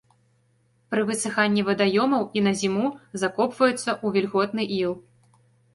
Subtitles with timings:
[0.93, 2.87] Пры высыханні вадаёмаў і на зіму
[3.21, 4.93] закопваюцца ў вільготны іл.